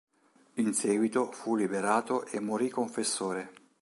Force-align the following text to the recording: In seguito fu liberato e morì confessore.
In 0.55 0.73
seguito 0.73 1.31
fu 1.31 1.55
liberato 1.55 2.25
e 2.25 2.39
morì 2.39 2.69
confessore. 2.69 3.51